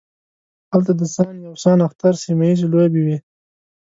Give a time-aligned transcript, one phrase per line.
[0.73, 3.17] هلته د سان یو سان اختر سیمه ییزې لوبې وې.